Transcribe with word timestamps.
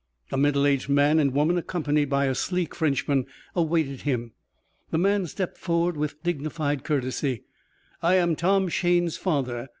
A 0.31 0.37
middle 0.37 0.65
aged 0.65 0.89
man 0.89 1.19
and 1.19 1.31
woman 1.31 1.59
accompanied 1.59 2.05
by 2.09 2.25
a 2.25 2.33
sleek 2.33 2.73
Frenchman 2.73 3.27
awaited 3.55 4.01
him. 4.01 4.31
The 4.89 4.97
man 4.97 5.27
stepped 5.27 5.59
forward 5.59 5.95
with 5.95 6.23
dignified 6.23 6.83
courtesy. 6.83 7.43
"I 8.01 8.15
am 8.15 8.35
Tom 8.35 8.67
Shayne's 8.67 9.17
father. 9.17 9.69